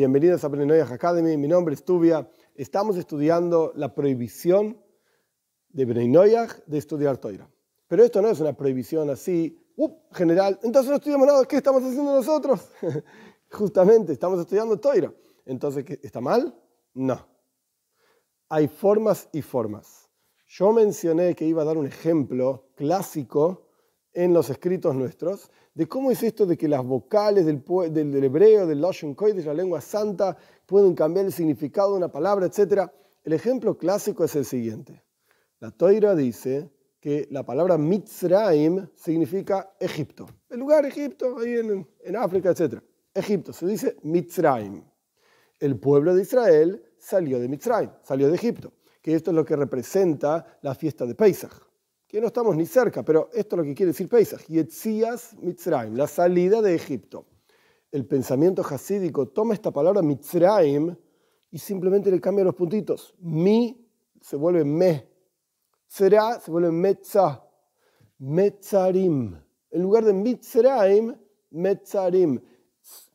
Bienvenidos 0.00 0.42
a 0.44 0.48
Brenoyah 0.48 0.90
Academy, 0.90 1.36
mi 1.36 1.46
nombre 1.46 1.74
es 1.74 1.84
Tubia. 1.84 2.26
Estamos 2.54 2.96
estudiando 2.96 3.70
la 3.76 3.94
prohibición 3.94 4.82
de 5.68 5.84
Brenoyah 5.84 6.48
de 6.66 6.78
estudiar 6.78 7.18
Toira. 7.18 7.46
Pero 7.86 8.02
esto 8.02 8.22
no 8.22 8.28
es 8.28 8.40
una 8.40 8.54
prohibición 8.54 9.10
así, 9.10 9.62
uh, 9.76 9.90
general. 10.10 10.58
Entonces 10.62 10.88
no 10.88 10.96
estudiamos 10.96 11.26
nada, 11.26 11.44
¿qué 11.44 11.58
estamos 11.58 11.82
haciendo 11.82 12.14
nosotros? 12.14 12.66
Justamente, 13.50 14.14
estamos 14.14 14.40
estudiando 14.40 14.80
Toira. 14.80 15.12
Entonces, 15.44 15.84
¿está 16.02 16.22
mal? 16.22 16.58
No. 16.94 17.28
Hay 18.48 18.68
formas 18.68 19.28
y 19.32 19.42
formas. 19.42 20.08
Yo 20.46 20.72
mencioné 20.72 21.34
que 21.34 21.44
iba 21.44 21.60
a 21.60 21.66
dar 21.66 21.76
un 21.76 21.86
ejemplo 21.86 22.70
clásico 22.74 23.66
en 24.12 24.34
los 24.34 24.50
escritos 24.50 24.94
nuestros 24.94 25.50
de 25.74 25.86
cómo 25.86 26.10
es 26.10 26.22
esto 26.22 26.46
de 26.46 26.56
que 26.56 26.68
las 26.68 26.84
vocales 26.84 27.46
del, 27.46 27.62
del, 27.92 28.24
hebreo, 28.24 28.66
del 28.66 28.80
Lashon 28.80 29.16
la 29.44 29.54
lengua 29.54 29.80
santa, 29.80 30.36
pueden 30.66 30.94
cambiar 30.94 31.26
el 31.26 31.32
significado 31.32 31.92
de 31.92 31.98
una 31.98 32.10
palabra, 32.10 32.46
etc. 32.46 32.90
El 33.22 33.32
ejemplo 33.32 33.78
clásico 33.78 34.24
es 34.24 34.34
el 34.36 34.44
siguiente. 34.44 35.02
La 35.60 35.70
Toira 35.70 36.14
dice 36.14 36.70
que 37.00 37.28
la 37.30 37.44
palabra 37.44 37.78
Mitzraim 37.78 38.88
significa 38.94 39.74
Egipto. 39.78 40.26
El 40.48 40.60
lugar 40.60 40.84
Egipto, 40.84 41.38
ahí 41.38 41.54
en, 41.54 41.88
en 42.02 42.16
África, 42.16 42.50
etc. 42.50 42.82
Egipto, 43.14 43.52
se 43.52 43.66
dice 43.66 43.96
Mitzraim. 44.02 44.82
El 45.58 45.78
pueblo 45.78 46.14
de 46.14 46.22
Israel 46.22 46.82
salió 46.98 47.38
de 47.38 47.48
Mitzraim, 47.48 47.90
salió 48.02 48.28
de 48.28 48.34
Egipto, 48.34 48.72
que 49.00 49.14
esto 49.14 49.30
es 49.30 49.34
lo 49.34 49.44
que 49.44 49.56
representa 49.56 50.58
la 50.62 50.74
fiesta 50.74 51.06
de 51.06 51.14
Pesach 51.14 51.69
que 52.10 52.20
no 52.20 52.26
estamos 52.26 52.56
ni 52.56 52.66
cerca, 52.66 53.04
pero 53.04 53.30
esto 53.32 53.54
es 53.54 53.58
lo 53.58 53.64
que 53.64 53.72
quiere 53.72 53.92
decir 53.92 54.08
Pesach, 54.08 54.44
Yetzias 54.48 55.36
Mitzrayim, 55.40 55.94
la 55.94 56.08
salida 56.08 56.60
de 56.60 56.74
Egipto. 56.74 57.24
El 57.92 58.04
pensamiento 58.04 58.62
hasídico 58.62 59.28
toma 59.28 59.54
esta 59.54 59.70
palabra 59.70 60.02
Mitzrayim 60.02 60.96
y 61.52 61.58
simplemente 61.58 62.10
le 62.10 62.20
cambia 62.20 62.44
los 62.44 62.56
puntitos. 62.56 63.14
Mi 63.20 63.88
se 64.20 64.34
vuelve 64.34 64.64
me, 64.64 65.06
Tzera 65.86 66.40
se 66.40 66.50
vuelve 66.50 66.72
metza, 66.72 67.44
Metzarim. 68.18 69.40
En 69.70 69.80
lugar 69.80 70.04
de 70.04 70.12
Mitzrayim, 70.12 71.14
Metzarim. 71.50 72.40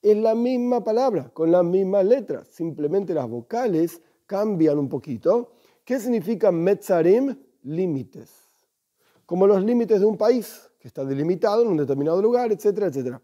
Es 0.00 0.16
la 0.16 0.34
misma 0.34 0.82
palabra, 0.82 1.28
con 1.34 1.52
las 1.52 1.64
mismas 1.64 2.06
letras, 2.06 2.48
simplemente 2.48 3.12
las 3.12 3.28
vocales 3.28 4.00
cambian 4.24 4.78
un 4.78 4.88
poquito. 4.88 5.52
¿Qué 5.84 6.00
significa 6.00 6.50
Metzarim? 6.50 7.36
Límites 7.64 8.47
como 9.28 9.46
los 9.46 9.62
límites 9.62 10.00
de 10.00 10.06
un 10.06 10.16
país 10.16 10.70
que 10.80 10.88
está 10.88 11.04
delimitado 11.04 11.60
en 11.60 11.68
un 11.68 11.76
determinado 11.76 12.22
lugar, 12.22 12.50
etcétera, 12.50 12.86
etcétera. 12.86 13.20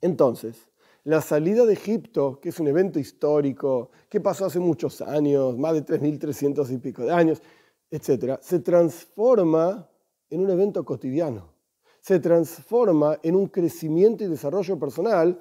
Entonces, 0.00 0.56
la 1.04 1.20
salida 1.20 1.66
de 1.66 1.74
Egipto, 1.74 2.40
que 2.40 2.48
es 2.48 2.58
un 2.60 2.66
evento 2.66 2.98
histórico, 2.98 3.90
que 4.08 4.22
pasó 4.22 4.46
hace 4.46 4.58
muchos 4.58 5.02
años, 5.02 5.58
más 5.58 5.74
de 5.74 5.84
3.300 5.84 6.72
y 6.72 6.78
pico 6.78 7.02
de 7.02 7.12
años, 7.12 7.42
etcétera, 7.90 8.40
se 8.42 8.60
transforma 8.60 9.86
en 10.30 10.40
un 10.40 10.48
evento 10.48 10.82
cotidiano. 10.82 11.52
Se 12.00 12.18
transforma 12.18 13.18
en 13.22 13.36
un 13.36 13.48
crecimiento 13.48 14.24
y 14.24 14.28
desarrollo 14.28 14.78
personal 14.78 15.38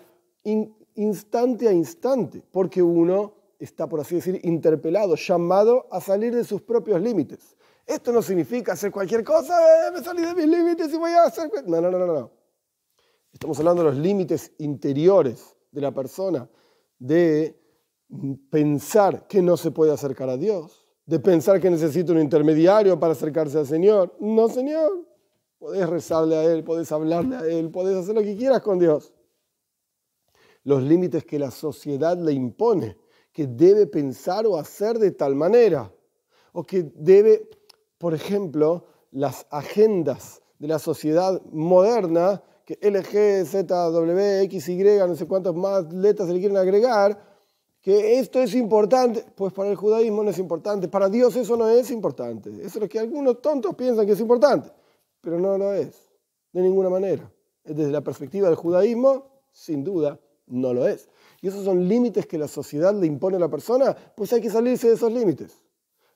instante 0.95 1.69
a 1.69 1.71
instante, 1.71 2.43
porque 2.51 2.83
uno 2.83 3.35
está, 3.57 3.87
por 3.87 4.01
así 4.01 4.15
decir, 4.15 4.41
interpelado, 4.43 5.15
llamado 5.15 5.87
a 5.91 6.01
salir 6.01 6.35
de 6.35 6.43
sus 6.43 6.61
propios 6.61 6.99
límites. 6.99 7.55
Esto 7.85 8.11
no 8.11 8.21
significa 8.21 8.73
hacer 8.73 8.91
cualquier 8.91 9.23
cosa, 9.23 9.87
eh, 9.87 9.91
me 9.91 10.03
salí 10.03 10.23
de 10.23 10.33
mis 10.33 10.47
límites 10.47 10.91
y 10.91 10.97
voy 10.97 11.11
a 11.11 11.23
hacer... 11.23 11.51
No, 11.67 11.79
no, 11.79 11.91
no, 11.91 11.99
no, 11.99 12.07
no. 12.07 12.31
Estamos 13.31 13.59
hablando 13.59 13.83
de 13.83 13.89
los 13.91 13.97
límites 13.97 14.53
interiores 14.57 15.55
de 15.71 15.81
la 15.81 15.93
persona, 15.93 16.49
de 16.97 17.59
pensar 18.49 19.27
que 19.27 19.41
no 19.41 19.57
se 19.57 19.71
puede 19.71 19.91
acercar 19.91 20.29
a 20.29 20.37
Dios, 20.37 20.87
de 21.05 21.19
pensar 21.19 21.59
que 21.59 21.69
necesita 21.69 22.13
un 22.13 22.19
intermediario 22.19 22.99
para 22.99 23.13
acercarse 23.13 23.59
al 23.59 23.67
Señor. 23.67 24.15
No, 24.19 24.49
Señor. 24.49 25.05
Podés 25.59 25.87
rezarle 25.89 26.35
a 26.35 26.43
Él, 26.43 26.63
podés 26.63 26.91
hablarle 26.91 27.35
a 27.35 27.45
Él, 27.45 27.71
podés 27.71 27.95
hacer 27.95 28.15
lo 28.15 28.21
que 28.21 28.35
quieras 28.35 28.61
con 28.61 28.79
Dios. 28.79 29.13
Los 30.63 30.81
límites 30.81 31.25
que 31.25 31.37
la 31.37 31.51
sociedad 31.51 32.17
le 32.17 32.33
impone, 32.33 32.97
que 33.31 33.47
debe 33.47 33.85
pensar 33.85 34.47
o 34.47 34.57
hacer 34.57 34.97
de 34.97 35.11
tal 35.11 35.35
manera, 35.35 35.91
o 36.53 36.63
que 36.63 36.83
debe 36.95 37.49
por 37.97 38.13
ejemplo, 38.13 38.85
las 39.11 39.47
agendas 39.49 40.41
de 40.59 40.67
la 40.67 40.79
sociedad 40.79 41.41
moderna, 41.51 42.41
que 42.65 42.77
LG, 42.81 43.45
Z, 43.45 43.75
W, 43.91 44.41
X, 44.43 44.69
Y, 44.69 44.83
no 44.83 45.15
sé 45.15 45.27
cuántas 45.27 45.53
más 45.53 45.91
letras 45.93 46.27
se 46.27 46.33
le 46.33 46.39
quieren 46.39 46.57
agregar, 46.57 47.17
que 47.81 48.19
esto 48.19 48.41
es 48.41 48.55
importante, 48.55 49.23
pues 49.35 49.53
para 49.53 49.69
el 49.69 49.75
judaísmo 49.75 50.23
no 50.23 50.31
es 50.31 50.39
importante, 50.39 50.87
para 50.87 51.07
Dios 51.07 51.35
eso 51.35 51.55
no 51.55 51.69
es 51.69 51.91
importante. 51.91 52.49
Eso 52.49 52.65
es 52.65 52.75
lo 52.75 52.89
que 52.89 52.99
algunos 52.99 53.41
tontos 53.41 53.75
piensan 53.75 54.05
que 54.05 54.13
es 54.13 54.19
importante, 54.19 54.71
pero 55.21 55.39
no 55.39 55.57
lo 55.57 55.73
es, 55.73 55.95
de 56.51 56.61
ninguna 56.61 56.89
manera. 56.89 57.31
Desde 57.63 57.91
la 57.91 58.01
perspectiva 58.01 58.47
del 58.47 58.55
judaísmo, 58.55 59.27
sin 59.51 59.83
duda, 59.83 60.19
no 60.47 60.73
lo 60.73 60.87
es. 60.87 61.07
Y 61.41 61.47
esos 61.47 61.63
son 61.63 61.87
límites 61.87 62.25
que 62.25 62.39
la 62.39 62.47
sociedad 62.47 62.93
le 62.93 63.05
impone 63.05 63.37
a 63.37 63.39
la 63.39 63.49
persona, 63.49 63.95
pues 64.15 64.33
hay 64.33 64.41
que 64.41 64.49
salirse 64.49 64.87
de 64.87 64.95
esos 64.95 65.11
límites 65.11 65.64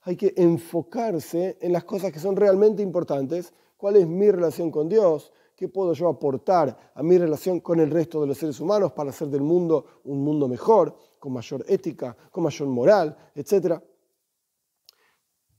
hay 0.02 0.16
que 0.16 0.34
enfocarse 0.38 1.58
en 1.62 1.74
las 1.74 1.84
cosas 1.84 2.12
que 2.12 2.20
son 2.20 2.36
realmente 2.36 2.82
importantes. 2.82 3.54
¿Cuál 3.78 3.98
es 3.98 4.08
mi 4.08 4.30
relación 4.32 4.72
con 4.72 4.88
Dios? 4.88 5.32
¿Qué 5.56 5.68
puedo 5.68 5.94
yo 5.94 6.08
aportar 6.08 6.92
a 6.94 7.04
mi 7.04 7.18
relación 7.18 7.60
con 7.60 7.80
el 7.80 7.92
resto 7.92 8.22
de 8.22 8.28
los 8.28 8.38
seres 8.38 8.60
humanos 8.60 8.94
para 8.94 9.10
hacer 9.10 9.28
del 9.28 9.42
mundo 9.42 10.02
un 10.06 10.24
mundo 10.24 10.48
mejor, 10.48 10.96
con 11.20 11.34
mayor 11.34 11.66
ética, 11.68 12.16
con 12.32 12.44
mayor 12.44 12.68
moral, 12.70 13.18
etcétera? 13.36 13.84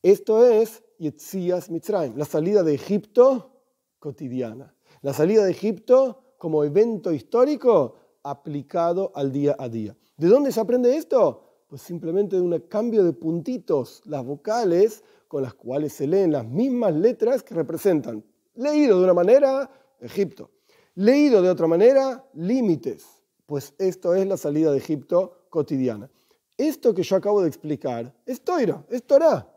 Esto 0.02 0.46
es 0.48 0.82
Yetzias 0.98 1.68
Mitzrayim, 1.70 2.16
la 2.16 2.24
salida 2.24 2.62
de 2.62 2.74
Egipto 2.74 3.50
cotidiana. 3.98 4.74
La 5.02 5.12
salida 5.12 5.44
de 5.44 5.50
Egipto 5.50 6.34
como 6.38 6.64
evento 6.64 7.12
histórico 7.12 7.96
aplicado 8.22 9.12
al 9.14 9.30
día 9.30 9.54
a 9.58 9.68
día. 9.68 9.96
¿De 10.16 10.28
dónde 10.28 10.52
se 10.52 10.60
aprende 10.60 10.96
esto? 10.96 11.49
Pues 11.70 11.82
simplemente 11.82 12.34
de 12.34 12.42
un 12.42 12.58
cambio 12.69 13.04
de 13.04 13.12
puntitos, 13.12 14.03
las 14.04 14.25
vocales 14.25 15.04
con 15.28 15.44
las 15.44 15.54
cuales 15.54 15.92
se 15.92 16.08
leen 16.08 16.32
las 16.32 16.44
mismas 16.44 16.92
letras 16.92 17.44
que 17.44 17.54
representan, 17.54 18.25
leído 18.56 18.98
de 18.98 19.04
una 19.04 19.14
manera, 19.14 19.70
Egipto, 20.00 20.50
leído 20.97 21.41
de 21.41 21.48
otra 21.48 21.69
manera, 21.69 22.25
límites, 22.34 23.06
pues 23.47 23.72
esto 23.78 24.16
es 24.16 24.26
la 24.26 24.36
salida 24.36 24.72
de 24.72 24.78
Egipto 24.78 25.47
cotidiana. 25.48 26.10
Esto 26.59 26.92
que 26.92 27.04
yo 27.04 27.14
acabo 27.14 27.41
de 27.41 27.48
explicar 27.48 28.12
es 28.26 28.41
Toira, 28.42 28.84
es 28.91 29.04
Torah. 29.04 29.48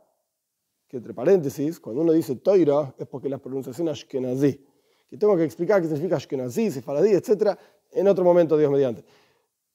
Que 0.87 0.97
entre 0.97 1.15
paréntesis, 1.15 1.79
cuando 1.79 2.03
uno 2.03 2.11
dice 2.11 2.35
Toira 2.35 2.93
es 2.95 3.07
porque 3.07 3.27
la 3.27 3.39
pronunciación 3.39 3.89
Ashkenazí. 3.89 4.63
Que 5.09 5.17
tengo 5.17 5.35
que 5.35 5.45
explicar 5.45 5.81
qué 5.81 5.87
significa 5.87 6.17
Ashkenazí, 6.17 6.69
Sefaradí, 6.69 7.09
etc. 7.09 7.57
en 7.91 8.07
otro 8.07 8.23
momento, 8.23 8.55
Dios 8.55 8.71
mediante 8.71 9.03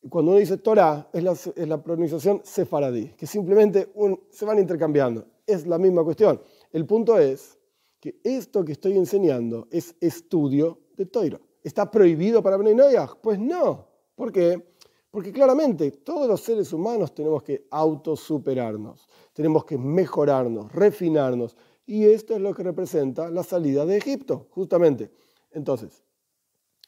cuando 0.09 0.31
uno 0.31 0.41
dice 0.41 0.59
Torah, 0.59 1.09
es 1.13 1.23
la, 1.69 1.83
pronunciación 1.83 2.41
sefaradí, 2.45 3.09
que 3.17 3.27
simplemente 3.27 3.93
se 4.31 4.45
van 4.45 4.59
intercambiando. 4.59 5.27
Es 5.47 5.67
la 5.67 5.79
misma 5.79 6.05
cuestión. 6.05 6.41
El 6.73 6.87
punto 6.87 7.19
es 7.19 7.59
que 7.99 8.21
esto 8.23 8.65
que 8.65 8.73
estoy 8.73 8.97
enseñando 8.97 9.67
es 9.71 9.97
estudio 10.01 10.79
de 10.97 11.07
Torah. 11.07 11.41
¿Está 11.63 11.91
prohibido 11.91 12.43
para 12.43 12.57
Bnei 12.57 12.77
Pues 13.21 13.39
no. 13.39 13.89
¿Por 14.15 14.33
qué? 14.33 14.63
Porque 15.11 15.33
claramente 15.33 15.91
todos 15.91 16.29
los 16.29 16.43
seres 16.43 16.73
humanos 16.73 17.15
tenemos 17.15 17.43
que 17.43 17.67
autosuperarnos, 17.71 19.09
tenemos 19.33 19.65
que 19.65 19.79
mejorarnos, 19.79 20.71
refinarnos. 20.73 21.57
Y 21.87 22.05
esto 22.05 22.35
es 22.35 22.41
lo 22.41 22.55
que 22.55 22.63
representa 22.63 23.31
la 23.31 23.43
salida 23.43 23.87
de 23.87 23.97
Egipto, 23.97 24.47
justamente. 24.51 25.11
Entonces, 25.51 26.05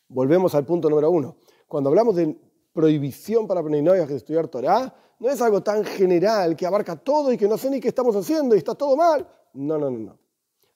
volvemos 0.09 0.55
al 0.55 0.67
punto 0.67 0.91
número 0.91 1.11
uno. 1.11 1.37
Cuando 1.67 1.89
hablamos 1.89 2.17
de 2.17 2.37
prohibición 2.73 3.47
para 3.47 3.61
Bnei 3.61 3.83
de 3.83 4.17
estudiar 4.17 4.49
Torah, 4.49 4.95
no 5.19 5.29
es 5.29 5.41
algo 5.43 5.63
tan 5.63 5.85
general 5.85 6.57
que 6.57 6.67
abarca 6.67 6.97
todo 6.97 7.33
y 7.33 7.37
que 7.37 7.47
no 7.47 7.59
sé 7.59 7.71
ni 7.71 7.81
qué 7.81 7.89
estamos 7.89 8.17
haciendo 8.17 8.55
y 8.55 8.59
está 8.59 8.75
todo 8.75 8.97
mal. 8.97 9.29
No, 9.53 9.79
no, 9.79 9.91
no, 9.91 9.99
no. 9.99 10.19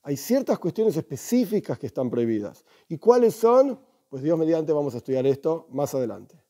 Hay 0.03 0.17
ciertas 0.17 0.59
cuestiones 0.59 0.97
específicas 0.97 1.79
que 1.79 1.87
están 1.87 2.11
prohibidas. 2.11 2.65
¿Y 2.89 2.99
cuáles 2.99 3.35
son? 3.35 3.81
Pues 4.11 4.23
Dios 4.23 4.39
mediante 4.39 4.73
vamos 4.73 4.95
a 4.95 4.99
estudiar 4.99 5.27
esto 5.27 5.67
más 5.71 5.95
adelante. 5.95 6.44